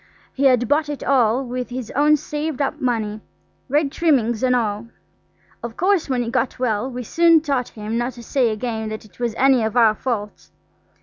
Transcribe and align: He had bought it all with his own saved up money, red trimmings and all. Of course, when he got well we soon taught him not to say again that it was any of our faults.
He 0.33 0.45
had 0.45 0.67
bought 0.67 0.89
it 0.89 1.03
all 1.03 1.45
with 1.45 1.69
his 1.69 1.91
own 1.91 2.17
saved 2.17 2.59
up 2.59 2.81
money, 2.81 3.21
red 3.69 3.91
trimmings 3.91 4.41
and 4.41 4.55
all. 4.55 4.87
Of 5.61 5.77
course, 5.77 6.09
when 6.09 6.23
he 6.23 6.31
got 6.31 6.57
well 6.57 6.89
we 6.89 7.03
soon 7.03 7.39
taught 7.39 7.69
him 7.69 7.99
not 7.99 8.13
to 8.13 8.23
say 8.23 8.49
again 8.49 8.89
that 8.89 9.05
it 9.05 9.19
was 9.19 9.35
any 9.35 9.63
of 9.63 9.77
our 9.77 9.93
faults. 9.93 10.49